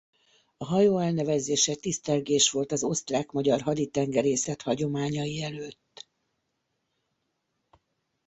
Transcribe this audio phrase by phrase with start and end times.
[0.57, 6.09] A hajó elnevezése tisztelgés volt az osztrák–magyar haditengerészet hagyományai előtt.